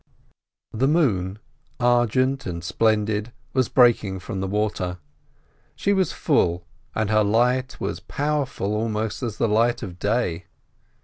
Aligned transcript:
The 0.71 0.87
moon, 0.87 1.37
argent 1.79 2.47
and 2.47 2.63
splendid, 2.63 3.31
was 3.53 3.69
breaking 3.69 4.17
from 4.21 4.39
the 4.39 4.47
water. 4.47 4.97
She 5.75 5.93
was 5.93 6.11
full, 6.11 6.65
and 6.95 7.11
her 7.11 7.23
light 7.23 7.79
was 7.79 7.99
powerful 7.99 8.73
almost 8.73 9.21
as 9.21 9.37
the 9.37 9.47
light 9.47 9.83
of 9.83 9.99
day. 9.99 10.45